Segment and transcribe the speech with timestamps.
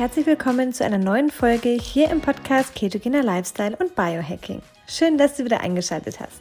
[0.00, 4.62] Herzlich willkommen zu einer neuen Folge hier im Podcast Ketogener Lifestyle und Biohacking.
[4.88, 6.40] Schön, dass du wieder eingeschaltet hast.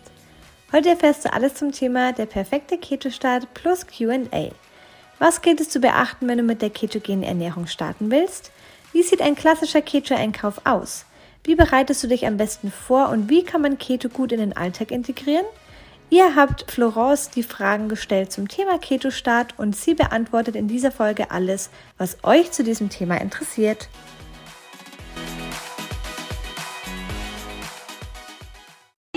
[0.72, 4.52] Heute erfährst du alles zum Thema der perfekte Keto-Start plus QA.
[5.18, 8.54] Was gilt es zu beachten, wenn du mit der ketogenen Ernährung starten willst?
[8.94, 11.04] Wie sieht ein klassischer Keto-Einkauf aus?
[11.44, 14.56] Wie bereitest du dich am besten vor und wie kann man Keto gut in den
[14.56, 15.46] Alltag integrieren?
[16.12, 21.30] Ihr habt Florence die Fragen gestellt zum Thema Keto-Start und sie beantwortet in dieser Folge
[21.30, 23.90] alles, was euch zu diesem Thema interessiert.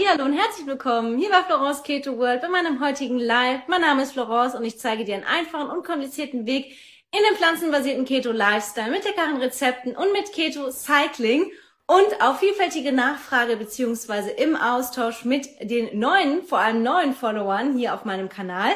[0.06, 3.62] Hallo und herzlich willkommen hier bei Florence Keto World bei meinem heutigen Live.
[3.68, 6.76] Mein Name ist Florence und ich zeige dir einen einfachen, unkomplizierten Weg
[7.10, 11.50] in den pflanzenbasierten Keto Lifestyle mit leckeren Rezepten und mit Keto Cycling
[11.86, 17.94] und auf vielfältige Nachfrage beziehungsweise im Austausch mit den neuen, vor allem neuen Followern hier
[17.94, 18.72] auf meinem Kanal.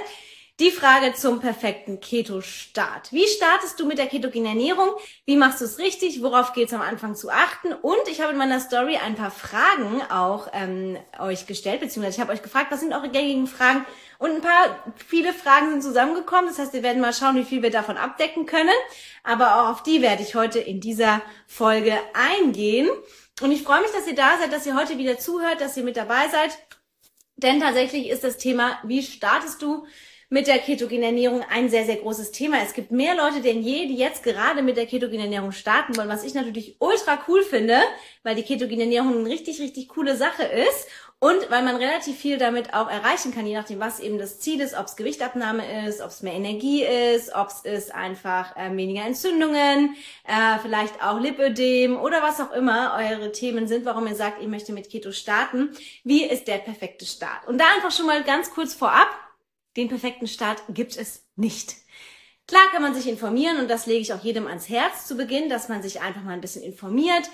[0.58, 3.12] Die Frage zum perfekten Keto-Start.
[3.12, 4.88] Wie startest du mit der ketogenen Ernährung?
[5.26, 6.22] Wie machst du es richtig?
[6.22, 7.74] Worauf geht es am Anfang zu achten?
[7.74, 12.20] Und ich habe in meiner Story ein paar Fragen auch ähm, euch gestellt, beziehungsweise ich
[12.22, 13.84] habe euch gefragt, was sind eure gängigen Fragen?
[14.18, 16.46] Und ein paar, viele Fragen sind zusammengekommen.
[16.46, 18.70] Das heißt, wir werden mal schauen, wie viel wir davon abdecken können.
[19.24, 22.88] Aber auch auf die werde ich heute in dieser Folge eingehen.
[23.42, 25.84] Und ich freue mich, dass ihr da seid, dass ihr heute wieder zuhört, dass ihr
[25.84, 26.56] mit dabei seid.
[27.36, 29.86] Denn tatsächlich ist das Thema, wie startest du
[30.28, 32.56] mit der ketogenen Ernährung ein sehr, sehr großes Thema.
[32.62, 36.08] Es gibt mehr Leute denn je, die jetzt gerade mit der ketogenen Ernährung starten wollen,
[36.08, 37.78] was ich natürlich ultra cool finde,
[38.24, 40.88] weil die ketogene Ernährung eine richtig, richtig coole Sache ist
[41.18, 44.60] und weil man relativ viel damit auch erreichen kann, je nachdem, was eben das Ziel
[44.60, 48.76] ist, ob es Gewichtabnahme ist, ob es mehr Energie ist, ob es ist einfach äh,
[48.76, 54.14] weniger Entzündungen, äh, vielleicht auch Lipödem oder was auch immer eure Themen sind, warum ihr
[54.14, 55.70] sagt, ihr möchtet mit Keto starten.
[56.04, 57.46] Wie ist der perfekte Start?
[57.46, 59.08] Und da einfach schon mal ganz kurz vorab,
[59.76, 61.76] den perfekten Start gibt es nicht.
[62.46, 65.48] Klar kann man sich informieren und das lege ich auch jedem ans Herz zu Beginn,
[65.48, 67.28] dass man sich einfach mal ein bisschen informiert.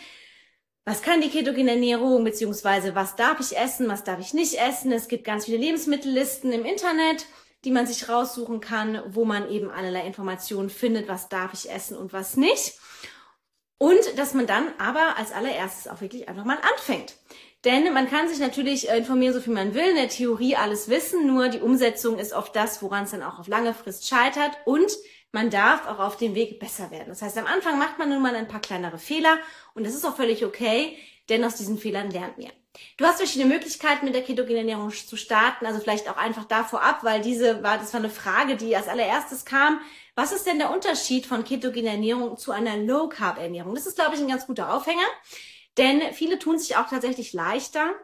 [0.84, 4.90] Was kann die ketogene Ernährung, beziehungsweise was darf ich essen, was darf ich nicht essen?
[4.90, 7.26] Es gibt ganz viele Lebensmittellisten im Internet,
[7.64, 11.96] die man sich raussuchen kann, wo man eben allerlei Informationen findet, was darf ich essen
[11.96, 12.74] und was nicht.
[13.78, 17.14] Und dass man dann aber als allererstes auch wirklich einfach mal anfängt.
[17.64, 20.88] Denn man kann sich natürlich äh, informieren, so viel man will, in der Theorie alles
[20.88, 24.50] wissen, nur die Umsetzung ist oft das, woran es dann auch auf lange Frist scheitert
[24.64, 24.90] und
[25.30, 27.08] man darf auch auf dem Weg besser werden.
[27.08, 29.38] Das heißt, am Anfang macht man nun mal ein paar kleinere Fehler
[29.74, 32.50] und das ist auch völlig okay, denn aus diesen Fehlern lernt man.
[32.96, 36.64] Du hast verschiedene Möglichkeiten, mit der ketogenen Ernährung zu starten, also vielleicht auch einfach da
[36.64, 39.80] vorab, weil diese war, das war eine Frage, die als allererstes kam.
[40.14, 43.74] Was ist denn der Unterschied von ketogener Ernährung zu einer Low Carb Ernährung?
[43.74, 45.06] Das ist, glaube ich, ein ganz guter Aufhänger.
[45.78, 47.94] Denn viele tun sich auch tatsächlich leichter,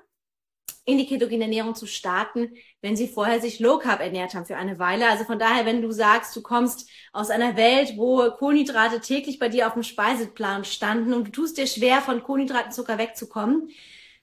[0.89, 4.57] in die ketogene Ernährung zu starten, wenn sie vorher sich Low Carb ernährt haben für
[4.57, 5.07] eine Weile.
[5.09, 9.51] Also von daher, wenn du sagst, du kommst aus einer Welt, wo Kohlenhydrate täglich bei
[9.51, 13.69] dir auf dem Speiseplan standen und du tust dir schwer, von Kohlenhydraten Zucker wegzukommen,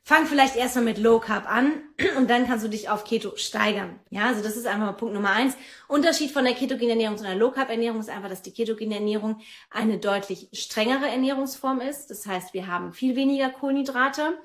[0.06, 1.82] fang vielleicht erstmal mit Low Carb an
[2.18, 4.00] und dann kannst du dich auf Keto steigern.
[4.12, 5.56] Ja, also das ist einfach mal Punkt Nummer eins.
[5.88, 8.96] Unterschied von der ketogenen Ernährung zu einer Low Carb Ernährung ist einfach, dass die ketogene
[8.96, 12.12] Ernährung eine deutlich strengere Ernährungsform ist.
[12.12, 14.38] Das heißt, wir haben viel weniger Kohlenhydrate.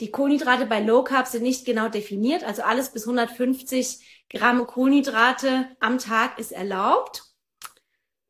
[0.00, 2.44] Die Kohlenhydrate bei Low Carb sind nicht genau definiert.
[2.44, 7.27] Also alles bis 150 Gramm Kohlenhydrate am Tag ist erlaubt.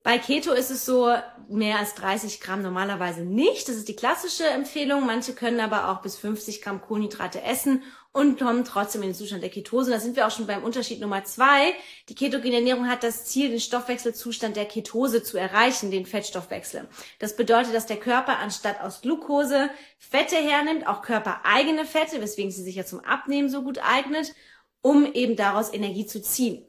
[0.09, 1.15] Bei Keto ist es so,
[1.51, 3.69] mehr als 30 Gramm normalerweise nicht.
[3.69, 5.05] Das ist die klassische Empfehlung.
[5.05, 7.83] Manche können aber auch bis 50 Gramm Kohlenhydrate essen
[8.13, 9.91] und kommen trotzdem in den Zustand der Ketose.
[9.91, 11.75] Da sind wir auch schon beim Unterschied Nummer zwei.
[12.09, 16.89] Die ketogene Ernährung hat das Ziel, den Stoffwechselzustand der Ketose zu erreichen, den Fettstoffwechsel.
[17.19, 19.69] Das bedeutet, dass der Körper anstatt aus Glucose
[19.99, 24.35] Fette hernimmt, auch körpereigene Fette, weswegen sie sich ja zum Abnehmen so gut eignet,
[24.81, 26.65] um eben daraus Energie zu ziehen.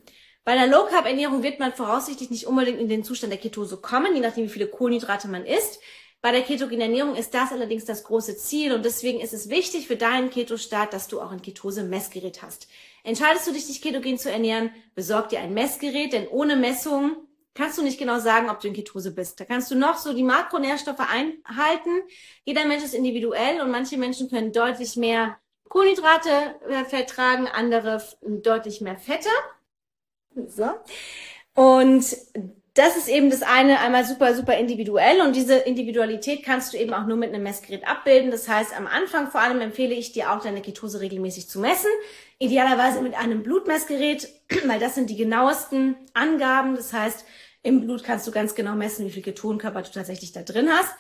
[0.49, 3.77] Bei einer Low Carb Ernährung wird man voraussichtlich nicht unbedingt in den Zustand der Ketose
[3.77, 5.79] kommen, je nachdem wie viele Kohlenhydrate man isst.
[6.23, 9.85] Bei der ketogenen Ernährung ist das allerdings das große Ziel und deswegen ist es wichtig
[9.85, 12.67] für deinen Keto-Start, dass du auch ein Ketose-Messgerät hast.
[13.03, 17.15] Entscheidest du dich, dich ketogen zu ernähren, besorg dir ein Messgerät, denn ohne Messung
[17.53, 19.39] kannst du nicht genau sagen, ob du in Ketose bist.
[19.39, 21.91] Da kannst du noch so die Makronährstoffe einhalten.
[22.43, 25.37] Jeder Mensch ist individuell und manche Menschen können deutlich mehr
[25.69, 29.29] Kohlenhydrate äh, vertragen, andere deutlich mehr Fette.
[30.35, 30.69] So.
[31.55, 32.15] Und
[32.75, 36.93] das ist eben das eine einmal super, super individuell und diese Individualität kannst du eben
[36.93, 38.31] auch nur mit einem Messgerät abbilden.
[38.31, 41.89] Das heißt, am Anfang vor allem empfehle ich dir auch deine Ketose regelmäßig zu messen.
[42.37, 44.29] Idealerweise mit einem Blutmessgerät,
[44.65, 46.75] weil das sind die genauesten Angaben.
[46.75, 47.25] Das heißt,
[47.63, 50.93] im Blut kannst du ganz genau messen, wie viel Ketonkörper du tatsächlich da drin hast.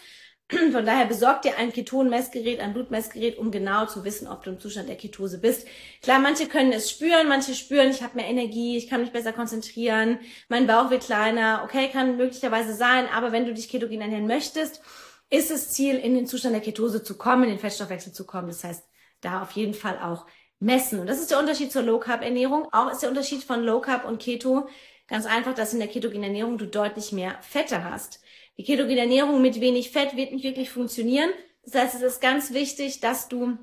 [0.49, 4.59] Von daher besorgt dir ein Ketonmessgerät, ein Blutmessgerät, um genau zu wissen, ob du im
[4.59, 5.67] Zustand der Ketose bist.
[6.01, 9.31] Klar, manche können es spüren, manche spüren, ich habe mehr Energie, ich kann mich besser
[9.31, 11.61] konzentrieren, mein Bauch wird kleiner.
[11.65, 14.81] Okay, kann möglicherweise sein, aber wenn du dich ketogen ernähren möchtest,
[15.29, 18.47] ist es Ziel, in den Zustand der Ketose zu kommen, in den Fettstoffwechsel zu kommen.
[18.47, 18.83] Das heißt,
[19.21, 20.25] da auf jeden Fall auch
[20.59, 20.99] messen.
[20.99, 22.67] Und das ist der Unterschied zur Low Carb Ernährung.
[22.71, 24.67] Auch ist der Unterschied von Low Carb und Keto
[25.07, 28.21] ganz einfach, dass in der ketogenen Ernährung du deutlich mehr Fette hast.
[28.59, 31.29] Die ketogene Ernährung mit wenig Fett wird nicht wirklich funktionieren.
[31.63, 33.57] Das heißt, es ist ganz wichtig, dass du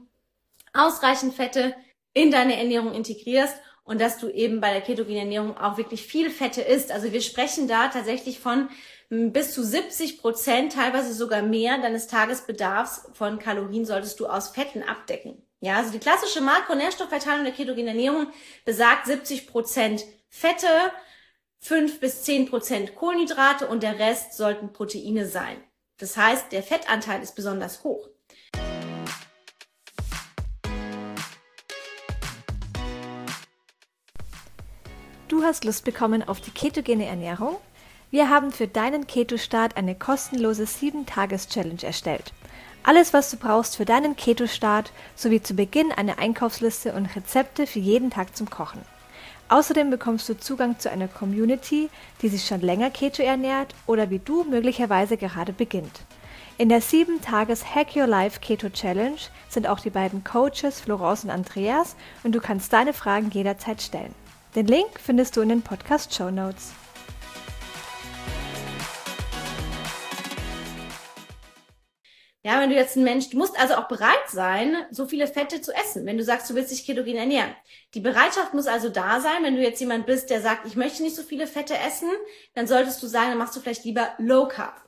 [0.73, 1.77] ausreichend Fette
[2.15, 6.31] in deine Ernährung integrierst und dass du eben bei der ketogenen Ernährung auch wirklich viel
[6.31, 6.93] Fette isst.
[6.93, 8.71] Also wir sprechen da tatsächlich von
[9.11, 14.83] bis zu 70 Prozent, teilweise sogar mehr deines Tagesbedarfs von Kalorien solltest du aus Fetten
[14.83, 15.43] abdecken.
[15.61, 18.29] Ja, also die klassische Makronährstoffverteilung der ketogenen Ernährung
[18.65, 20.67] besagt 70 Prozent Fette,
[21.61, 25.57] 5 bis 10 Prozent Kohlenhydrate und der Rest sollten Proteine sein.
[25.99, 28.09] Das heißt, der Fettanteil ist besonders hoch.
[35.29, 37.57] Du hast Lust bekommen auf die ketogene Ernährung?
[38.11, 42.33] Wir haben für deinen Keto-Start eine kostenlose 7-Tages-Challenge erstellt.
[42.85, 47.81] Alles, was du brauchst für deinen Keto-Start, sowie zu Beginn eine Einkaufsliste und Rezepte für
[47.81, 48.81] jeden Tag zum Kochen.
[49.49, 51.89] Außerdem bekommst du Zugang zu einer Community,
[52.21, 56.01] die sich schon länger Keto ernährt oder wie du möglicherweise gerade beginnt.
[56.59, 61.31] In der 7-Tages Hack Your Life Keto Challenge sind auch die beiden Coaches Florence und
[61.31, 61.95] Andreas
[62.25, 64.15] und du kannst deine Fragen jederzeit stellen.
[64.55, 66.73] Den Link findest du in den Podcast Show Notes.
[72.47, 75.61] Ja, wenn du jetzt ein Mensch, du musst also auch bereit sein, so viele Fette
[75.63, 77.51] zu essen, wenn du sagst, du willst dich ketogen ernähren.
[77.93, 81.03] Die Bereitschaft muss also da sein, wenn du jetzt jemand bist, der sagt, ich möchte
[81.03, 82.09] nicht so viele Fette essen,
[82.55, 84.81] dann solltest du sagen, dann machst du vielleicht lieber Low Carb.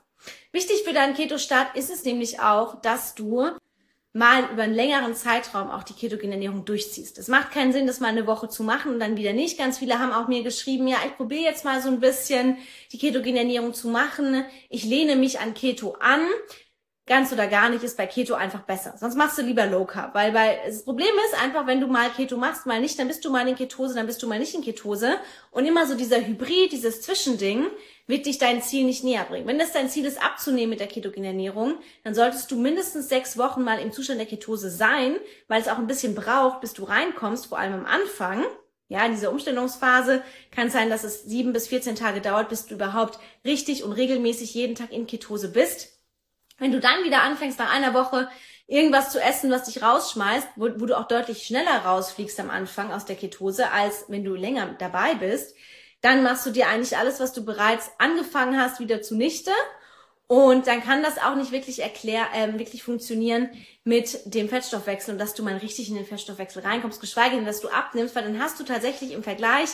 [0.53, 3.49] Wichtig für deinen Keto-Start ist es nämlich auch, dass du
[4.13, 7.17] mal über einen längeren Zeitraum auch die ketogene Ernährung durchziehst.
[7.17, 9.57] Es macht keinen Sinn, das mal eine Woche zu machen und dann wieder nicht.
[9.57, 12.55] Ganz viele haben auch mir geschrieben, ja, ich probiere jetzt mal so ein bisschen
[12.93, 14.45] die ketogene Ernährung zu machen.
[14.69, 16.21] Ich lehne mich an Keto an
[17.09, 18.93] ganz oder gar nicht ist bei Keto einfach besser.
[18.97, 22.09] Sonst machst du lieber Low Carb, weil weil das Problem ist einfach, wenn du mal
[22.11, 24.53] Keto machst, mal nicht, dann bist du mal in Ketose, dann bist du mal nicht
[24.53, 25.15] in Ketose
[25.51, 27.65] und immer so dieser Hybrid, dieses Zwischending
[28.07, 29.47] wird dich dein Ziel nicht näher bringen.
[29.47, 33.37] Wenn das dein Ziel ist, abzunehmen mit der ketogenen Ernährung, dann solltest du mindestens sechs
[33.37, 35.17] Wochen mal im Zustand der Ketose sein,
[35.47, 38.45] weil es auch ein bisschen braucht, bis du reinkommst, vor allem am Anfang.
[38.87, 42.65] Ja, in dieser Umstellungsphase kann es sein, dass es sieben bis 14 Tage dauert, bis
[42.65, 45.98] du überhaupt richtig und regelmäßig jeden Tag in Ketose bist.
[46.59, 48.29] Wenn du dann wieder anfängst, nach einer Woche
[48.67, 52.91] irgendwas zu essen, was dich rausschmeißt, wo, wo, du auch deutlich schneller rausfliegst am Anfang
[52.91, 55.55] aus der Ketose, als wenn du länger dabei bist,
[56.01, 59.51] dann machst du dir eigentlich alles, was du bereits angefangen hast, wieder zunichte.
[60.27, 63.49] Und dann kann das auch nicht wirklich erklär, äh, wirklich funktionieren
[63.83, 67.61] mit dem Fettstoffwechsel und dass du mal richtig in den Fettstoffwechsel reinkommst, geschweige denn, dass
[67.61, 69.69] du abnimmst, weil dann hast du tatsächlich im Vergleich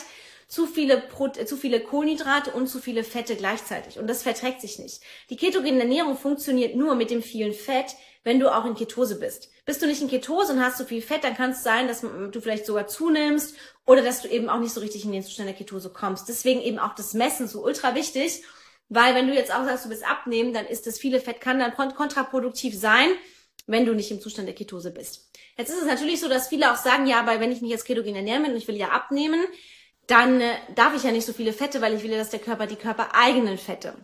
[0.48, 3.98] zu viele, Pro zu viele Kohlenhydrate und zu viele Fette gleichzeitig.
[3.98, 5.00] Und das verträgt sich nicht.
[5.30, 9.50] Die ketogene Ernährung funktioniert nur mit dem vielen Fett, wenn du auch in Ketose bist.
[9.64, 12.02] Bist du nicht in Ketose und hast zu viel Fett, dann kann es sein, dass
[12.02, 15.48] du vielleicht sogar zunimmst oder dass du eben auch nicht so richtig in den Zustand
[15.48, 16.28] der Ketose kommst.
[16.28, 18.42] Deswegen eben auch das Messen so ultra wichtig,
[18.88, 21.58] weil wenn du jetzt auch sagst, du bist abnehmen, dann ist das viele Fett kann
[21.58, 23.08] dann kontraproduktiv sein,
[23.66, 25.28] wenn du nicht im Zustand der Ketose bist.
[25.58, 27.84] Jetzt ist es natürlich so, dass viele auch sagen, ja, aber wenn ich mich jetzt
[27.84, 29.44] ketogen ernähren will und ich will ja abnehmen,
[30.06, 32.40] dann äh, darf ich ja nicht so viele Fette, weil ich will ja, dass der
[32.40, 33.94] Körper die körpereigenen Fette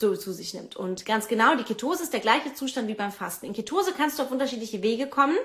[0.00, 0.76] so zu sich nimmt.
[0.76, 3.46] Und ganz genau, die Ketose ist der gleiche Zustand wie beim Fasten.
[3.46, 5.36] In Ketose kannst du auf unterschiedliche Wege kommen.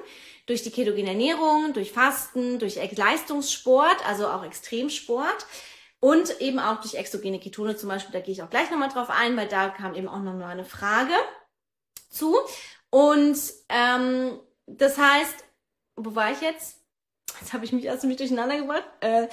[0.45, 5.47] Durch die ketogene Ernährung, durch Fasten, durch Leistungssport, also auch Extremsport.
[5.99, 9.09] Und eben auch durch exogene Ketone zum Beispiel, da gehe ich auch gleich nochmal drauf
[9.09, 11.13] ein, weil da kam eben auch noch mal eine Frage
[12.09, 12.35] zu.
[12.89, 13.37] Und
[13.69, 15.45] ähm, das heißt,
[15.95, 16.77] wo war ich jetzt?
[17.39, 18.83] Jetzt habe ich mich erst mich durcheinander gebracht.
[18.99, 19.27] Äh,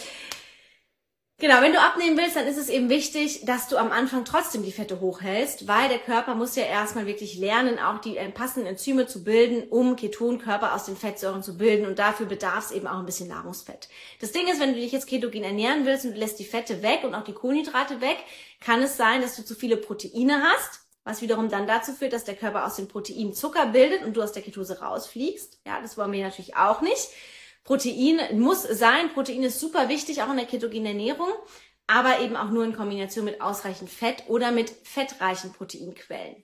[1.40, 4.62] Genau, wenn du abnehmen willst, dann ist es eben wichtig, dass du am Anfang trotzdem
[4.62, 8.66] die Fette hochhältst, weil der Körper muss ja erstmal wirklich lernen, auch die äh, passenden
[8.66, 12.86] Enzyme zu bilden, um Ketonkörper aus den Fettsäuren zu bilden und dafür bedarf es eben
[12.86, 13.88] auch ein bisschen Nahrungsfett.
[14.20, 16.82] Das Ding ist, wenn du dich jetzt ketogen ernähren willst und du lässt die Fette
[16.82, 18.18] weg und auch die Kohlenhydrate weg,
[18.60, 22.24] kann es sein, dass du zu viele Proteine hast, was wiederum dann dazu führt, dass
[22.24, 25.60] der Körper aus den Proteinen Zucker bildet und du aus der Ketose rausfliegst.
[25.66, 27.08] Ja, das wollen wir natürlich auch nicht.
[27.70, 29.12] Protein muss sein.
[29.12, 31.28] Protein ist super wichtig, auch in der ketogenen Ernährung,
[31.86, 36.42] aber eben auch nur in Kombination mit ausreichend Fett oder mit fettreichen Proteinquellen.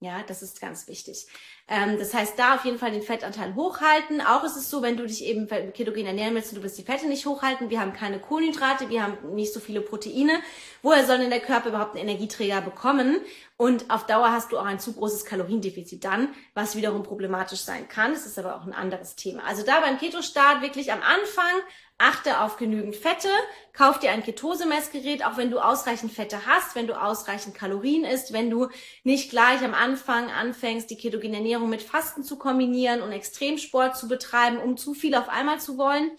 [0.00, 1.26] Ja, das ist ganz wichtig.
[1.66, 4.20] Ähm, das heißt, da auf jeden Fall den Fettanteil hochhalten.
[4.20, 6.82] Auch ist es so, wenn du dich eben ketogen ernähren willst und du willst die
[6.82, 10.40] Fette nicht hochhalten, wir haben keine Kohlenhydrate, wir haben nicht so viele Proteine.
[10.82, 13.20] Woher soll denn der Körper überhaupt einen Energieträger bekommen?
[13.56, 17.88] Und auf Dauer hast du auch ein zu großes Kaloriendefizit dann, was wiederum problematisch sein
[17.88, 18.12] kann.
[18.12, 19.44] Das ist aber auch ein anderes Thema.
[19.46, 21.62] Also da beim Keto-Start wirklich am Anfang
[21.96, 23.28] Achte auf genügend Fette,
[23.72, 28.32] kauf dir ein Ketosemessgerät, auch wenn du ausreichend Fette hast, wenn du ausreichend Kalorien isst,
[28.32, 28.68] wenn du
[29.04, 34.08] nicht gleich am Anfang anfängst, die ketogene Ernährung mit Fasten zu kombinieren und Extremsport zu
[34.08, 36.10] betreiben, um zu viel auf einmal zu wollen.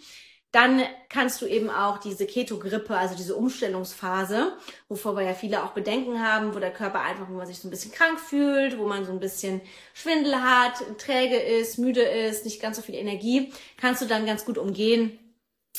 [0.51, 4.53] Dann kannst du eben auch diese Keto-Grippe, also diese Umstellungsphase,
[4.87, 7.67] wovor wir ja viele auch Bedenken haben, wo der Körper einfach, wo man sich so
[7.67, 9.59] ein bisschen krank fühlt, wo man so ein bisschen
[9.93, 14.45] Schwindel hat, träge ist, müde ist, nicht ganz so viel Energie, kannst du dann ganz
[14.45, 15.19] gut umgehen,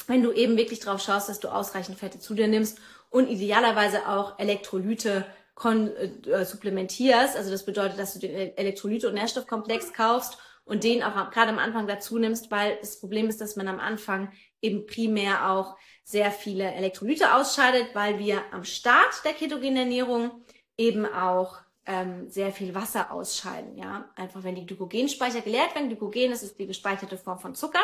[0.09, 4.07] wenn du eben wirklich drauf schaust, dass du ausreichend Fette zu dir nimmst und idealerweise
[4.07, 5.25] auch Elektrolyte
[5.57, 7.35] kon äh, supplementierst.
[7.35, 11.59] Also das bedeutet, dass du den Elektrolyte- und Nährstoffkomplex kaufst und den auch gerade am
[11.59, 16.31] Anfang dazu nimmst, weil das Problem ist, dass man am Anfang eben primär auch sehr
[16.31, 20.45] viele Elektrolyte ausscheidet, weil wir am Start der ketogenen Ernährung
[20.77, 23.79] eben auch ähm, sehr viel Wasser ausscheiden.
[23.79, 25.89] Ja, einfach wenn die Glykogenspeicher geleert werden.
[25.89, 27.83] Glykogen das ist die gespeicherte Form von Zucker.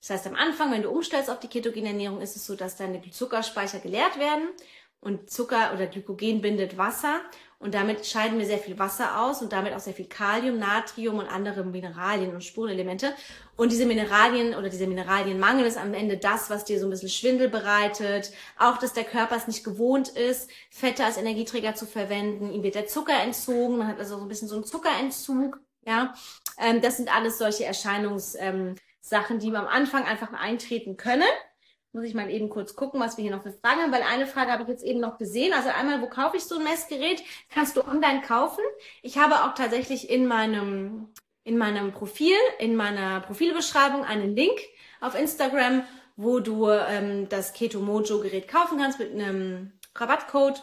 [0.00, 2.76] Das heißt, am Anfang, wenn du umstellst auf die ketogene Ernährung, ist es so, dass
[2.76, 4.48] deine Zuckerspeicher geleert werden
[5.00, 7.20] und Zucker oder Glykogen bindet Wasser
[7.60, 11.18] und damit scheiden wir sehr viel Wasser aus und damit auch sehr viel Kalium, Natrium
[11.18, 13.12] und andere Mineralien und Spurenelemente.
[13.56, 17.08] Und diese Mineralien oder dieser Mineralienmangel ist am Ende das, was dir so ein bisschen
[17.08, 18.30] Schwindel bereitet.
[18.58, 22.52] Auch, dass der Körper es nicht gewohnt ist, Fette als Energieträger zu verwenden.
[22.52, 23.78] Ihm wird der Zucker entzogen.
[23.78, 25.58] Man hat also so ein bisschen so einen Zuckerentzug.
[25.84, 26.14] Ja,
[26.58, 28.76] ähm, das sind alles solche Erscheinungs, ähm,
[29.40, 31.24] die am Anfang einfach eintreten können.
[31.92, 34.26] Muss ich mal eben kurz gucken, was wir hier noch für Fragen haben, weil eine
[34.26, 35.54] Frage habe ich jetzt eben noch gesehen.
[35.54, 37.22] Also einmal, wo kaufe ich so ein Messgerät?
[37.48, 38.62] Kannst du online kaufen.
[39.02, 41.08] Ich habe auch tatsächlich in meinem,
[41.44, 44.58] in meinem Profil, in meiner Profilbeschreibung einen Link
[45.00, 45.84] auf Instagram,
[46.16, 50.62] wo du ähm, das Keto Mojo Gerät kaufen kannst mit einem Rabattcode.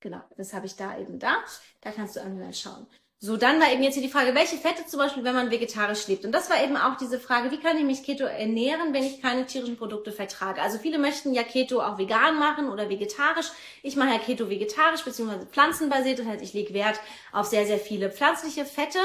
[0.00, 1.36] Genau, das habe ich da eben da.
[1.80, 2.86] Da kannst du online schauen.
[3.18, 6.06] So, dann war eben jetzt hier die Frage, welche Fette zum Beispiel, wenn man vegetarisch
[6.06, 6.26] lebt.
[6.26, 9.22] Und das war eben auch diese Frage, wie kann ich mich Keto ernähren, wenn ich
[9.22, 10.60] keine tierischen Produkte vertrage?
[10.60, 13.46] Also viele möchten ja Keto auch vegan machen oder vegetarisch.
[13.82, 15.46] Ich mache ja Keto vegetarisch bzw.
[15.50, 16.18] pflanzenbasiert.
[16.18, 17.00] Das heißt, ich lege Wert
[17.32, 18.98] auf sehr, sehr viele pflanzliche Fette.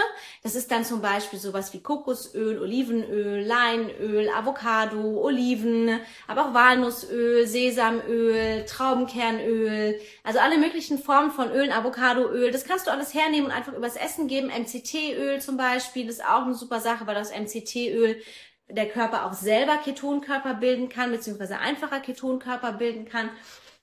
[0.43, 7.47] Das ist dann zum Beispiel sowas wie Kokosöl, Olivenöl, Leinöl, Avocado, Oliven, aber auch Walnussöl,
[7.47, 9.97] Sesamöl, Traubenkernöl.
[10.25, 12.51] Also alle möglichen Formen von Ölen, Avocadoöl.
[12.51, 14.49] Das kannst du alles hernehmen und einfach übers Essen geben.
[14.49, 18.21] MCT-Öl zum Beispiel ist auch eine super Sache, weil das MCT-Öl
[18.69, 23.29] der Körper auch selber Ketonkörper bilden kann, beziehungsweise einfacher Ketonkörper bilden kann.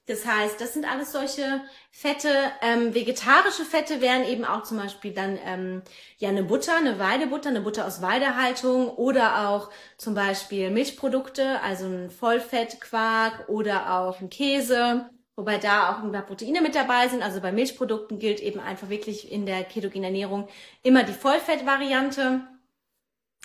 [0.09, 1.61] Das heißt, das sind alles solche
[1.91, 2.31] Fette.
[2.63, 5.83] Ähm, vegetarische Fette wären eben auch zum Beispiel dann ähm,
[6.17, 11.85] ja eine Butter, eine Weidebutter, eine Butter aus Weidehaltung oder auch zum Beispiel Milchprodukte, also
[11.85, 17.23] ein Vollfettquark oder auch ein Käse wobei da auch ein paar Proteine mit dabei sind.
[17.23, 20.49] Also bei Milchprodukten gilt eben einfach wirklich in der ketogenen Ernährung
[20.83, 22.41] immer die Vollfettvariante.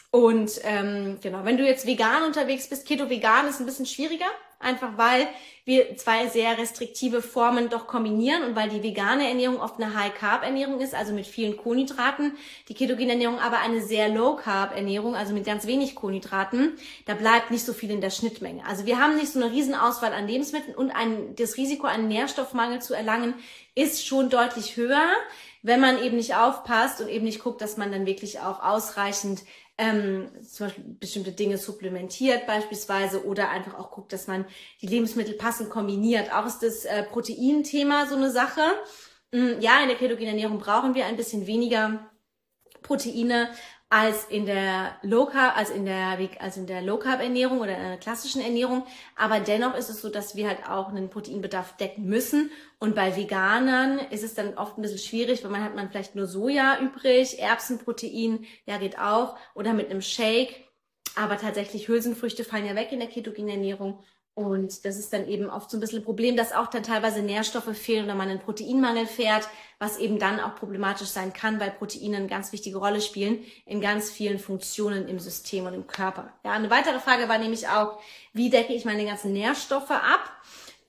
[0.10, 4.26] Und ähm, genau, wenn du jetzt vegan unterwegs bist, Keto-Vegan ist ein bisschen schwieriger,
[4.64, 5.28] einfach weil
[5.66, 10.82] wir zwei sehr restriktive Formen doch kombinieren und weil die vegane Ernährung oft eine High-Carb-Ernährung
[10.82, 12.34] ist, also mit vielen Kohlenhydraten,
[12.68, 16.74] die ketogene Ernährung aber eine sehr Low-Carb-Ernährung, also mit ganz wenig Kohlenhydraten,
[17.06, 18.66] da bleibt nicht so viel in der Schnittmenge.
[18.68, 22.82] Also wir haben nicht so eine Riesenauswahl an Lebensmitteln und ein, das Risiko, einen Nährstoffmangel
[22.82, 23.34] zu erlangen,
[23.74, 25.08] ist schon deutlich höher,
[25.64, 29.44] wenn man eben nicht aufpasst und eben nicht guckt, dass man dann wirklich auch ausreichend
[29.78, 34.46] ähm, zum Beispiel bestimmte Dinge supplementiert beispielsweise oder einfach auch guckt, dass man
[34.82, 36.32] die Lebensmittel passend kombiniert.
[36.32, 38.62] Auch ist das äh, Proteinthema so eine Sache.
[39.32, 42.12] Mm, ja, in der ketogenen Ernährung brauchen wir ein bisschen weniger
[42.84, 43.50] Proteine,
[43.94, 47.78] als in der Low Carb, als in der, als in der Low Carb Ernährung oder
[47.78, 48.88] in der klassischen Ernährung.
[49.16, 52.50] Aber dennoch ist es so, dass wir halt auch einen Proteinbedarf decken müssen.
[52.80, 56.16] Und bei Veganern ist es dann oft ein bisschen schwierig, weil man hat man vielleicht
[56.16, 60.68] nur Soja übrig, Erbsenprotein, ja geht auch, oder mit einem Shake.
[61.16, 64.04] Aber tatsächlich Hülsenfrüchte fallen ja weg in der ketogenen Ernährung.
[64.36, 67.22] Und das ist dann eben oft so ein bisschen ein Problem, dass auch dann teilweise
[67.22, 69.48] Nährstoffe fehlen oder man einen Proteinmangel fährt,
[69.78, 73.80] was eben dann auch problematisch sein kann, weil Proteine eine ganz wichtige Rolle spielen in
[73.80, 76.34] ganz vielen Funktionen im System und im Körper.
[76.44, 78.00] Ja, eine weitere Frage war nämlich auch,
[78.34, 80.32] wie decke ich meine ganzen Nährstoffe ab?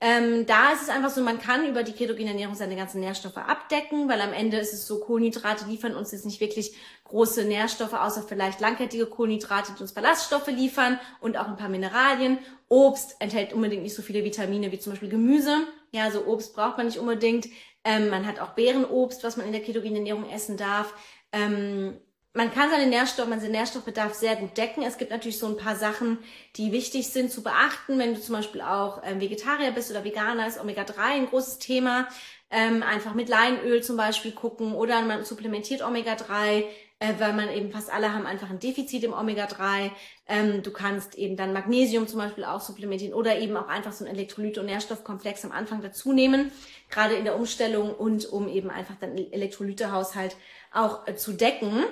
[0.07, 3.37] Ähm, da ist es einfach so, man kann über die ketogene Ernährung seine ganzen Nährstoffe
[3.37, 7.93] abdecken, weil am Ende ist es so, Kohlenhydrate liefern uns jetzt nicht wirklich große Nährstoffe,
[7.93, 12.37] außer vielleicht langkettige Kohlenhydrate, die uns Ballaststoffe liefern und auch ein paar Mineralien.
[12.69, 15.65] Obst enthält unbedingt nicht so viele Vitamine wie zum Beispiel Gemüse.
[15.91, 17.47] Ja, so Obst braucht man nicht unbedingt.
[17.83, 20.93] Ähm, man hat auch Beerenobst, was man in der ketogenen Ernährung essen darf.
[21.31, 21.97] Ähm,
[22.35, 24.83] man kann seine Nährstoffe, man seinen Nährstoffbedarf sehr gut decken.
[24.83, 26.19] Es gibt natürlich so ein paar Sachen,
[26.57, 27.97] die wichtig sind zu beachten.
[27.97, 32.09] Wenn du zum Beispiel auch ähm, Vegetarier bist oder Veganer, ist Omega-3 ein großes Thema.
[32.51, 36.63] Ähm, einfach mit Leinöl zum Beispiel gucken oder man supplementiert Omega-3,
[36.99, 39.91] äh, weil man eben fast alle haben einfach ein Defizit im Omega-3.
[40.27, 44.03] Ähm, du kannst eben dann Magnesium zum Beispiel auch supplementieren oder eben auch einfach so
[44.03, 46.51] ein Elektrolyte- und Nährstoffkomplex am Anfang dazu nehmen,
[46.89, 50.35] gerade in der Umstellung und um eben einfach dann Elektrolytehaushalt
[50.73, 51.85] auch äh, zu decken.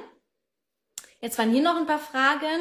[1.24, 2.60] Jetzt waren hier noch ein paar Fragen.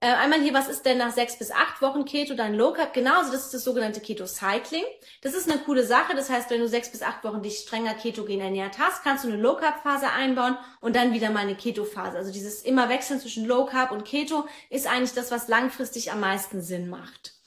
[0.00, 2.92] Äh, einmal hier, was ist denn nach sechs bis acht Wochen Keto dein Low Carb?
[2.92, 4.82] Genau, also das ist das sogenannte Keto Cycling.
[5.22, 6.16] Das ist eine coole Sache.
[6.16, 9.28] Das heißt, wenn du sechs bis acht Wochen dich strenger ketogen ernährt hast, kannst du
[9.28, 12.16] eine Low Carb Phase einbauen und dann wieder mal eine Keto Phase.
[12.16, 16.18] Also dieses immer Wechseln zwischen Low Carb und Keto ist eigentlich das, was langfristig am
[16.18, 17.39] meisten Sinn macht.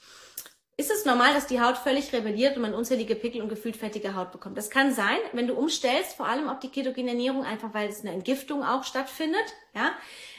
[0.76, 4.16] Ist es normal, dass die Haut völlig rebelliert und man unzählige Pickel und gefühlt fettige
[4.16, 4.58] Haut bekommt?
[4.58, 8.00] Das kann sein, wenn du umstellst, vor allem auf die ketogene Ernährung, einfach weil es
[8.00, 9.44] eine Entgiftung auch stattfindet.
[9.72, 9.92] Ja,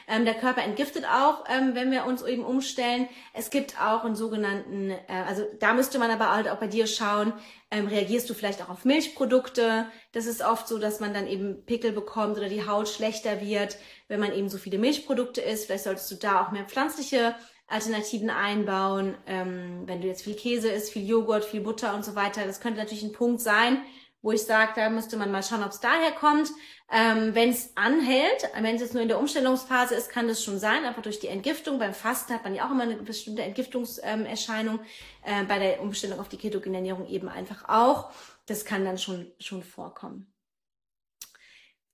[0.08, 3.08] ähm, der Körper entgiftet auch, ähm, wenn wir uns eben umstellen.
[3.34, 6.86] Es gibt auch einen sogenannten, äh, also da müsste man aber halt auch bei dir
[6.86, 7.32] schauen,
[7.72, 9.88] ähm, reagierst du vielleicht auch auf Milchprodukte?
[10.12, 13.78] Das ist oft so, dass man dann eben Pickel bekommt oder die Haut schlechter wird,
[14.10, 15.66] wenn man eben so viele Milchprodukte isst.
[15.66, 17.36] Vielleicht solltest du da auch mehr pflanzliche
[17.68, 19.16] Alternativen einbauen.
[19.26, 22.60] Ähm, wenn du jetzt viel Käse isst, viel Joghurt, viel Butter und so weiter, das
[22.60, 23.82] könnte natürlich ein Punkt sein,
[24.22, 26.50] wo ich sage, da müsste man mal schauen, ob es daher kommt.
[26.92, 30.60] Ähm, wenn es anhält, wenn es jetzt nur in der Umstellungsphase ist, kann das schon
[30.60, 34.80] sein, aber durch die Entgiftung, beim Fasten hat man ja auch immer eine bestimmte Entgiftungserscheinung,
[35.24, 38.12] äh, bei der Umstellung auf die ketogene Ernährung eben einfach auch.
[38.46, 40.32] Das kann dann schon, schon vorkommen.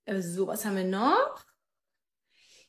[0.04, 1.44] Äh, so, was haben wir noch?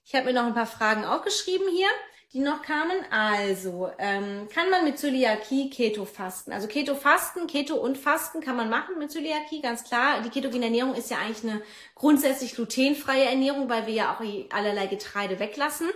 [0.06, 1.90] Ich habe mir noch ein paar Fragen aufgeschrieben hier
[2.34, 2.98] die noch kamen.
[3.12, 6.52] Also, ähm, kann man mit Zöliakie Keto fasten?
[6.52, 10.22] Also Keto fasten, Keto und Fasten kann man machen mit Zöliakie, ganz klar.
[10.22, 11.62] Die ketogene Ernährung ist ja eigentlich eine
[11.96, 14.22] grundsätzlich glutenfreie Ernährung, weil wir ja auch
[14.52, 15.90] allerlei Getreide weglassen.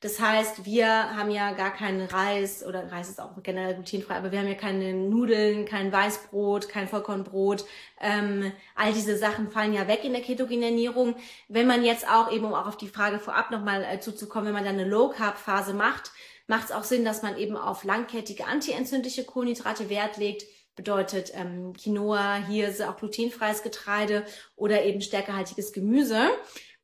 [0.00, 0.86] Das heißt, wir
[1.16, 4.54] haben ja gar keinen Reis oder Reis ist auch generell glutenfrei, aber wir haben ja
[4.54, 7.64] keine Nudeln, kein Weißbrot, kein Vollkornbrot.
[8.00, 11.16] Ähm, all diese Sachen fallen ja weg in der ketogenen Ernährung.
[11.48, 14.54] Wenn man jetzt auch eben, um auch auf die Frage vorab nochmal äh, zuzukommen, wenn
[14.54, 16.12] man dann eine Low Carb Phase macht,
[16.46, 20.44] macht es auch Sinn, dass man eben auf langkettige antientzündliche Kohlenhydrate Wert legt
[20.76, 24.24] bedeutet ähm, Quinoa, Hirse, auch glutenfreies Getreide
[24.54, 26.28] oder eben stärkehaltiges Gemüse.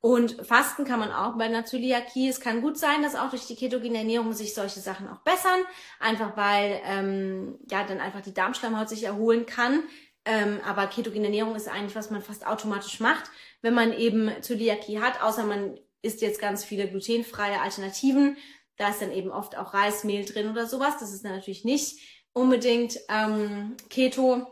[0.03, 2.29] Und Fasten kann man auch bei einer Zöliakie.
[2.29, 5.61] Es kann gut sein, dass auch durch die ketogene Ernährung sich solche Sachen auch bessern,
[6.01, 9.85] einfach weil ähm, ja dann einfach die Darmschleimhaut sich erholen kann.
[10.25, 14.99] Ähm, aber ketogene Ernährung ist eigentlich, was man fast automatisch macht, wenn man eben Zöliakie
[14.99, 18.37] hat, außer man isst jetzt ganz viele glutenfreie Alternativen.
[18.79, 20.99] Da ist dann eben oft auch Reismehl drin oder sowas.
[20.99, 22.01] Das ist natürlich nicht
[22.33, 24.49] unbedingt ähm, Keto.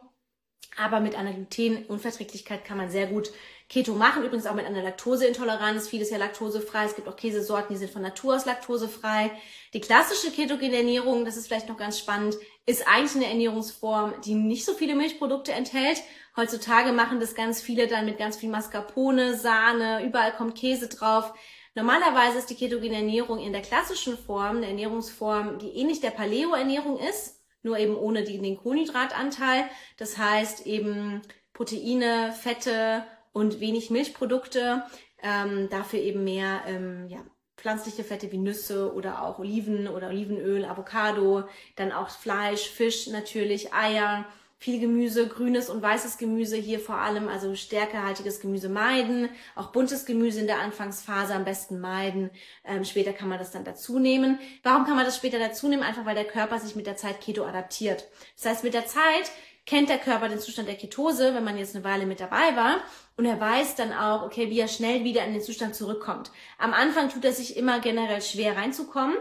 [0.77, 3.33] Aber mit einer Glutenunverträglichkeit kann man sehr gut
[3.71, 5.89] Keto machen, übrigens auch mit einer Laktoseintoleranz.
[5.89, 6.87] Vieles ja laktosefrei.
[6.87, 9.31] Es gibt auch Käsesorten, die sind von Natur aus laktosefrei.
[9.75, 14.35] Die klassische ketogene Ernährung, das ist vielleicht noch ganz spannend, ist eigentlich eine Ernährungsform, die
[14.35, 16.03] nicht so viele Milchprodukte enthält.
[16.37, 21.33] Heutzutage machen das ganz viele dann mit ganz viel Mascarpone, Sahne, überall kommt Käse drauf.
[21.77, 26.99] Normalerweise ist die ketogene Ernährung in der klassischen Form eine Ernährungsform, die ähnlich der Paleo-Ernährung
[26.99, 29.71] ist, nur eben ohne den Kohlenhydratanteil.
[29.97, 34.85] Das heißt eben Proteine, Fette und wenig Milchprodukte,
[35.23, 37.19] ähm, dafür eben mehr ähm, ja,
[37.57, 41.45] pflanzliche Fette wie Nüsse oder auch Oliven oder Olivenöl, Avocado,
[41.77, 44.27] dann auch Fleisch, Fisch natürlich, Eier,
[44.61, 50.05] viel Gemüse, grünes und weißes Gemüse hier vor allem, also stärkehaltiges Gemüse meiden, auch buntes
[50.05, 52.31] Gemüse in der Anfangsphase am besten meiden.
[52.65, 54.39] Ähm, später kann man das dann dazu nehmen.
[54.63, 55.83] Warum kann man das später dazu nehmen?
[55.83, 58.07] Einfach weil der Körper sich mit der Zeit Keto adaptiert.
[58.37, 59.31] Das heißt, mit der Zeit
[59.71, 62.81] kennt der Körper den Zustand der Ketose, wenn man jetzt eine Weile mit dabei war.
[63.17, 66.33] Und er weiß dann auch, okay, wie er schnell wieder in den Zustand zurückkommt.
[66.59, 69.17] Am Anfang tut er sich immer generell schwer reinzukommen.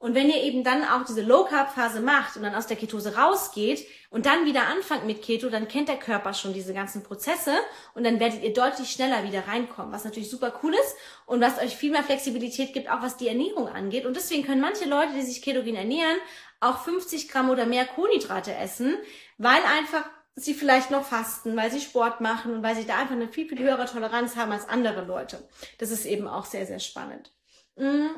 [0.00, 2.76] Und wenn ihr eben dann auch diese Low Carb Phase macht und dann aus der
[2.76, 7.04] Ketose rausgeht und dann wieder anfangt mit Keto, dann kennt der Körper schon diese ganzen
[7.04, 7.52] Prozesse
[7.94, 11.60] und dann werdet ihr deutlich schneller wieder reinkommen, was natürlich super cool ist und was
[11.60, 14.04] euch viel mehr Flexibilität gibt, auch was die Ernährung angeht.
[14.04, 16.18] Und deswegen können manche Leute, die sich ketogen ernähren,
[16.62, 18.96] auch 50 Gramm oder mehr Kohlenhydrate essen,
[19.38, 23.14] weil einfach sie vielleicht noch fasten, weil sie Sport machen und weil sie da einfach
[23.14, 25.46] eine viel, viel höhere Toleranz haben als andere Leute.
[25.78, 27.32] Das ist eben auch sehr, sehr spannend.
[27.76, 28.10] Mhm.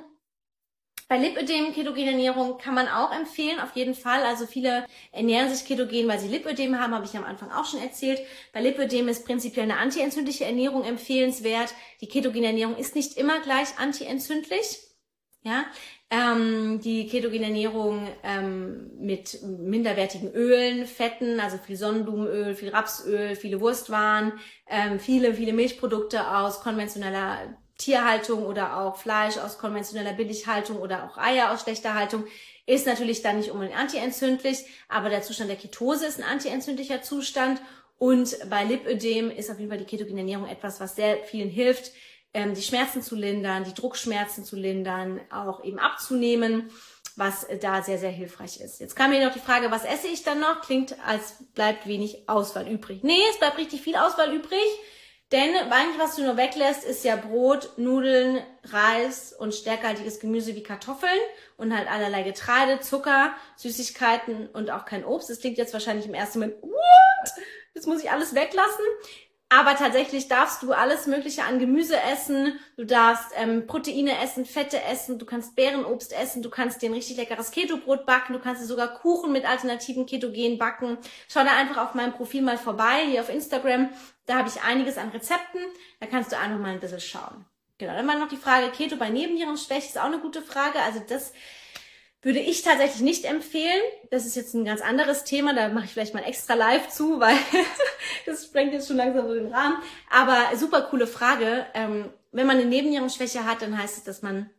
[1.07, 4.23] Bei Lipödem, ketogene Ernährung kann man auch empfehlen, auf jeden Fall.
[4.23, 7.83] Also viele ernähren sich ketogen, weil sie Lipödem haben, habe ich am Anfang auch schon
[7.83, 8.21] erzählt.
[8.55, 11.75] Bei Lipödem ist prinzipiell eine antientzündliche Ernährung empfehlenswert.
[12.01, 14.79] Die ketogene Ernährung ist nicht immer gleich antientzündlich.
[15.43, 15.67] Ja,
[16.15, 23.61] ähm, die ketogene Ernährung ähm, mit minderwertigen Ölen, Fetten, also viel Sonnenblumenöl, viel Rapsöl, viele
[23.61, 24.33] Wurstwaren,
[24.69, 27.39] ähm, viele, viele Milchprodukte aus konventioneller
[27.79, 32.25] Tierhaltung oder auch Fleisch aus konventioneller Billighaltung oder auch Eier aus schlechter Haltung
[32.67, 37.61] ist natürlich dann nicht unbedingt antientzündlich, aber der Zustand der Ketose ist ein antientzündlicher Zustand.
[37.99, 41.93] Und bei Lipödem ist auf jeden Fall die ketogene Ernährung etwas, was sehr vielen hilft,
[42.35, 46.71] die Schmerzen zu lindern, die Druckschmerzen zu lindern, auch eben abzunehmen,
[47.17, 48.81] was da sehr, sehr hilfreich ist.
[48.81, 50.63] Jetzt kam mir noch die Frage, was esse ich dann noch?
[50.63, 53.05] Klingt, als bleibt wenig Auswahl übrig.
[53.05, 54.59] Nee, es bleibt richtig viel Auswahl übrig.
[55.33, 60.63] Denn eigentlich, was du nur weglässt, ist ja Brot, Nudeln, Reis und stärkehaltiges Gemüse wie
[60.63, 61.19] Kartoffeln
[61.57, 65.31] und halt allerlei Getreide, Zucker, Süßigkeiten und auch kein Obst.
[65.31, 67.33] Das klingt jetzt wahrscheinlich im ersten Moment, what?
[67.75, 68.85] Das muss ich alles weglassen.
[69.57, 74.83] Aber tatsächlich darfst du alles Mögliche an Gemüse essen, du darfst ähm, Proteine essen, Fette
[74.83, 78.63] essen, du kannst Beerenobst essen, du kannst dir ein richtig leckeres Keto-Brot backen, du kannst
[78.63, 80.99] dir sogar Kuchen mit alternativen Ketogen backen.
[81.29, 83.91] Schau da einfach auf meinem Profil mal vorbei, hier auf Instagram.
[84.27, 85.61] Da habe ich einiges an Rezepten,
[86.01, 87.45] da kannst du einfach mal ein bisschen schauen.
[87.79, 90.81] Genau, dann war noch die Frage, Keto bei Nebennierenschwäche ist auch eine gute Frage.
[90.81, 91.33] Also das
[92.25, 93.83] würde ich tatsächlich nicht empfehlen.
[94.11, 97.21] Das ist jetzt ein ganz anderes Thema, da mache ich vielleicht mal extra live zu,
[97.21, 97.37] weil
[98.27, 99.77] das sprengt jetzt schon langsam so den Rahmen.
[100.11, 101.67] Aber super coole Frage.
[101.75, 104.51] Ähm, wenn man eine Nebennierenschwäche hat, dann heißt es, dass man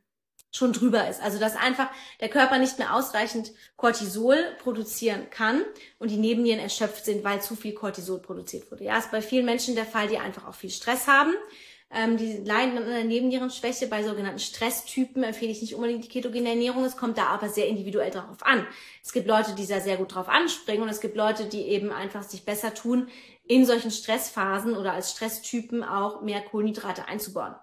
[0.52, 1.22] schon drüber ist.
[1.22, 1.90] Also dass einfach
[2.22, 5.64] der Körper nicht mehr ausreichend Cortisol produzieren kann
[6.00, 8.86] und die Nebennieren erschöpft sind, weil zu viel Cortisol produziert wurde.
[8.86, 11.34] Ja, ist bei vielen Menschen der Fall, die einfach auch viel Stress haben.
[11.92, 13.88] Ähm, die leiden an einer Nebennierenschwäche.
[13.88, 16.84] Bei sogenannten Stresstypen empfehle ich nicht unbedingt die ketogene Ernährung.
[16.84, 18.66] Es kommt da aber sehr individuell darauf an.
[19.04, 21.92] Es gibt Leute, die da sehr gut drauf anspringen und es gibt Leute, die eben
[21.92, 23.08] einfach sich besser tun,
[23.48, 27.56] in solchen Stressphasen oder als Stresstypen auch mehr Kohlenhydrate einzubauen.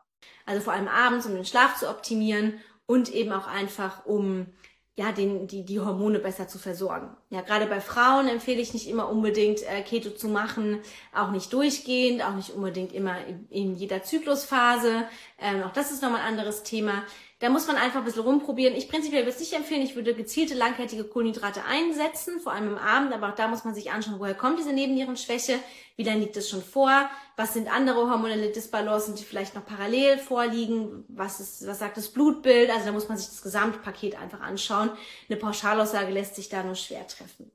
[0.46, 4.46] Also vor allem abends, um den Schlaf zu optimieren und eben auch einfach, um
[4.94, 7.16] ja, den, die, die Hormone besser zu versorgen.
[7.31, 10.81] Ja, gerade bei Frauen empfehle ich nicht immer unbedingt äh, Keto zu machen,
[11.14, 15.05] auch nicht durchgehend, auch nicht unbedingt immer in, in jeder Zyklusphase.
[15.40, 17.05] Ähm, auch das ist nochmal ein anderes Thema.
[17.42, 18.76] Da muss man einfach ein bisschen rumprobieren.
[18.76, 19.83] Ich prinzipiell würde es nicht empfehlen.
[19.83, 23.12] Ich würde gezielte langkettige Kohlenhydrate einsetzen, vor allem im Abend.
[23.12, 25.59] Aber auch da muss man sich anschauen, woher kommt diese Nebennierenschwäche?
[25.96, 27.11] Wie lange liegt es schon vor?
[27.37, 31.05] Was sind andere hormonelle Disbalancen, die vielleicht noch parallel vorliegen?
[31.09, 32.70] Was ist, was sagt das Blutbild?
[32.70, 34.92] Also da muss man sich das Gesamtpaket einfach anschauen.
[35.28, 37.50] Eine Pauschalaussage lässt sich da nur schwer treffen.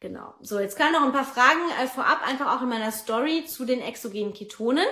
[0.00, 0.34] Genau.
[0.40, 3.64] So, jetzt kamen noch ein paar Fragen äh, vorab einfach auch in meiner Story zu
[3.64, 4.86] den exogenen Ketonen.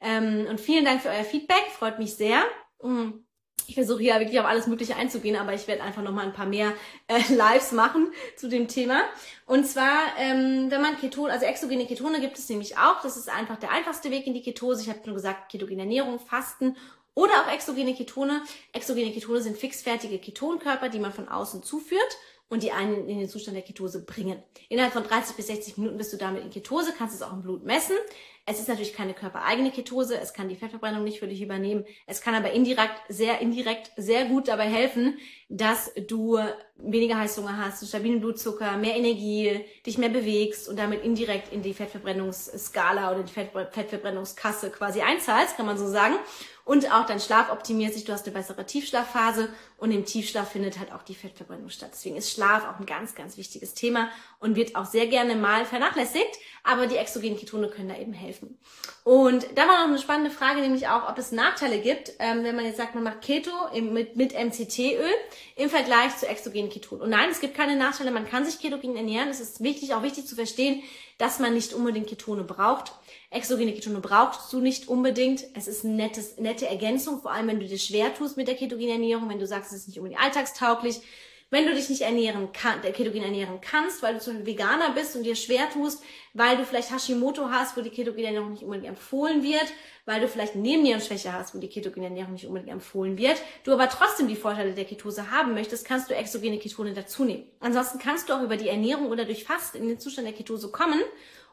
[0.00, 2.42] Ähm, und vielen Dank für euer Feedback, freut mich sehr.
[2.82, 3.26] Mhm
[3.72, 6.34] ich versuche ja wirklich auf alles Mögliche einzugehen, aber ich werde einfach noch mal ein
[6.34, 6.74] paar mehr
[7.08, 9.00] äh, Lives machen zu dem Thema.
[9.46, 13.00] Und zwar, ähm, wenn man Ketone, also exogene Ketone gibt es nämlich auch.
[13.00, 14.82] Das ist einfach der einfachste Weg in die Ketose.
[14.82, 16.76] Ich habe nur gesagt, ketogene Ernährung, Fasten
[17.14, 18.42] oder auch exogene Ketone.
[18.74, 22.18] Exogene Ketone sind fixfertige Ketonkörper, die man von außen zuführt
[22.50, 24.42] und die einen in den Zustand der Ketose bringen.
[24.68, 27.40] Innerhalb von 30 bis 60 Minuten bist du damit in Ketose, kannst es auch im
[27.40, 27.96] Blut messen.
[28.44, 31.84] Es ist natürlich keine körpereigene Ketose, es kann die Fettverbrennung nicht für dich übernehmen.
[32.08, 35.16] Es kann aber indirekt, sehr indirekt, sehr gut dabei helfen,
[35.48, 36.40] dass du
[36.76, 41.72] weniger Heißhunger hast, stabilen Blutzucker, mehr Energie, dich mehr bewegst und damit indirekt in die
[41.72, 46.16] Fettverbrennungsskala oder die Fettverbrennungskasse quasi einzahlst, kann man so sagen.
[46.64, 49.48] Und auch dein Schlaf optimiert sich, du hast eine bessere Tiefschlafphase
[49.78, 51.90] und im Tiefschlaf findet halt auch die Fettverbrennung statt.
[51.92, 55.66] Deswegen ist Schlaf auch ein ganz, ganz wichtiges Thema und wird auch sehr gerne mal
[55.66, 58.58] vernachlässigt, aber die exogenen Ketone können da eben helfen.
[59.02, 62.54] Und da war noch eine spannende Frage, nämlich auch, ob es Nachteile gibt, ähm, wenn
[62.54, 65.10] man jetzt sagt, man macht Keto mit, mit MCT-Öl
[65.56, 67.02] im Vergleich zu exogenen Ketonen.
[67.02, 69.28] Und nein, es gibt keine Nachteile, man kann sich ketogen ernähren.
[69.28, 70.84] Es ist wichtig, auch wichtig zu verstehen,
[71.18, 72.92] dass man nicht unbedingt Ketone braucht.
[73.32, 75.44] Exogene Ketone brauchst du nicht unbedingt.
[75.54, 78.56] Es ist eine nettes, nette Ergänzung, vor allem wenn du dir schwer tust mit der
[78.56, 81.00] ketogenen Ernährung, wenn du sagst, es ist nicht unbedingt alltagstauglich.
[81.48, 85.16] Wenn du dich nicht ernähren kann, ketogen ernähren kannst, weil du zum Beispiel Veganer bist
[85.16, 88.88] und dir schwer tust, weil du vielleicht Hashimoto hast, wo die ketogene Ernährung nicht unbedingt
[88.88, 89.66] empfohlen wird,
[90.06, 93.90] weil du vielleicht Nebennierenschwäche hast, wo die ketogene Ernährung nicht unbedingt empfohlen wird, du aber
[93.90, 97.44] trotzdem die Vorteile der Ketose haben möchtest, kannst du exogene Ketone dazu nehmen.
[97.60, 100.70] Ansonsten kannst du auch über die Ernährung oder durch Fasten in den Zustand der Ketose
[100.70, 101.02] kommen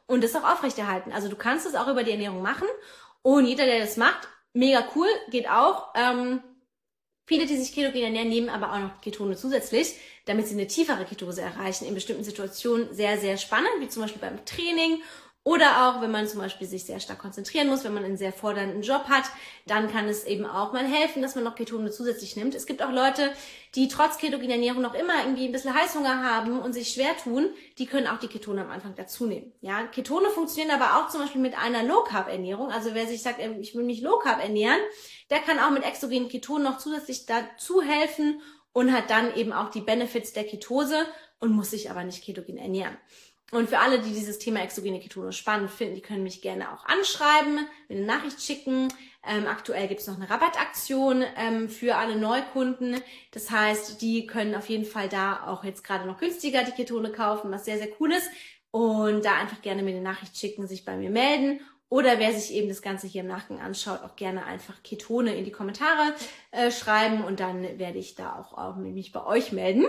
[0.10, 1.12] und das auch aufrechterhalten.
[1.12, 2.68] Also du kannst es auch über die Ernährung machen
[3.22, 5.94] und jeder, der das macht, mega cool, geht auch.
[5.96, 6.42] Ähm,
[7.28, 9.96] viele, die sich ketogen ernähren, nehmen aber auch noch Ketone zusätzlich,
[10.26, 11.86] damit sie eine tiefere Ketose erreichen.
[11.86, 15.02] In bestimmten Situationen sehr, sehr spannend, wie zum Beispiel beim Training
[15.46, 18.34] oder auch, wenn man zum Beispiel sich sehr stark konzentrieren muss, wenn man einen sehr
[18.34, 19.24] fordernden Job hat,
[19.66, 22.56] dann kann es eben auch mal helfen, dass man noch Ketone zusätzlich nimmt.
[22.56, 23.32] Es gibt auch Leute,
[23.74, 27.50] die trotz ketogener Ernährung noch immer irgendwie ein bisschen Heißhunger haben und sich schwer tun,
[27.78, 29.54] die können auch die Ketone am Anfang dazu nehmen.
[29.62, 32.70] Ja, Ketone funktionieren aber auch zum Beispiel mit einer Low Carb Ernährung.
[32.70, 34.80] Also wer sich sagt, ich will mich Low Carb ernähren,
[35.30, 38.42] der kann auch mit exogenen Ketonen noch zusätzlich dazu helfen
[38.74, 41.06] und hat dann eben auch die Benefits der Ketose
[41.40, 42.98] und muss sich aber nicht ketogen ernähren.
[43.52, 46.86] Und für alle, die dieses Thema exogene Ketone spannend finden, die können mich gerne auch
[46.86, 48.90] anschreiben, mir eine Nachricht schicken.
[49.28, 53.02] Ähm, aktuell gibt es noch eine Rabattaktion ähm, für alle Neukunden.
[53.32, 57.12] Das heißt, die können auf jeden Fall da auch jetzt gerade noch günstiger die Ketone
[57.12, 58.30] kaufen, was sehr, sehr cool ist.
[58.72, 61.60] Und da einfach gerne mir eine Nachricht schicken, sich bei mir melden.
[61.90, 65.44] Oder wer sich eben das Ganze hier im Nachgang anschaut, auch gerne einfach Ketone in
[65.44, 66.14] die Kommentare
[66.52, 69.86] äh, schreiben und dann werde ich da auch, auch mich bei euch melden.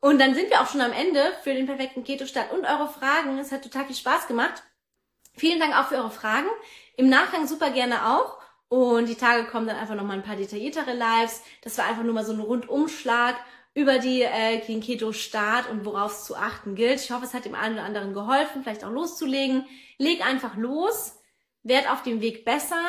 [0.00, 3.38] Und dann sind wir auch schon am Ende für den perfekten Keto-Start und eure Fragen.
[3.38, 4.62] Es hat total viel Spaß gemacht.
[5.34, 6.48] Vielen Dank auch für eure Fragen.
[6.96, 8.38] Im Nachgang super gerne auch.
[8.68, 11.42] Und die Tage kommen dann einfach nochmal ein paar detailliertere Lives.
[11.62, 13.36] Das war einfach nur mal so ein Rundumschlag
[13.74, 17.00] über die, äh, den Keto-Start und worauf es zu achten gilt.
[17.00, 19.66] Ich hoffe, es hat dem einen oder anderen geholfen, vielleicht auch loszulegen.
[19.98, 21.20] Leg einfach los,
[21.62, 22.82] werd auf dem Weg besser,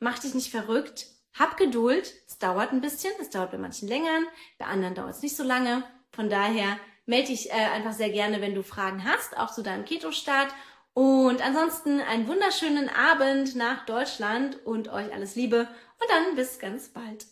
[0.00, 1.06] mach dich nicht verrückt,
[1.38, 2.12] hab Geduld.
[2.26, 4.18] Es dauert ein bisschen, es dauert bei manchen länger,
[4.58, 5.84] bei anderen dauert es nicht so lange.
[6.12, 9.84] Von daher melde dich äh, einfach sehr gerne, wenn du Fragen hast, auch zu deinem
[9.84, 10.54] Keto-Start.
[10.94, 15.60] Und ansonsten einen wunderschönen Abend nach Deutschland und euch alles Liebe
[16.00, 17.26] und dann bis ganz bald.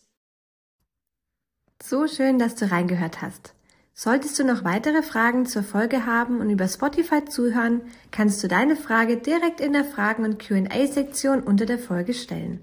[1.82, 3.54] So schön, dass du reingehört hast.
[3.92, 8.76] Solltest du noch weitere Fragen zur Folge haben und über Spotify zuhören, kannst du deine
[8.76, 12.62] Frage direkt in der Fragen- und QA-Sektion unter der Folge stellen.